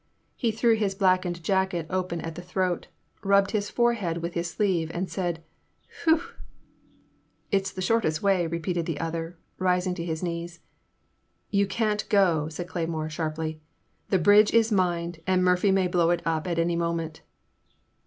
[0.35, 2.87] He threw his black ened jacket open at the throat,
[3.23, 6.23] rubbed his fore head with his sleeve and said, '* Whew!
[6.53, 10.59] '*'* It 's the shortest way," repeated the other, rising to his knees.
[11.51, 13.61] You can't go," said Cleymore, sharply,
[14.09, 17.21] the bridge is mined and Murphy may blow it up any moment."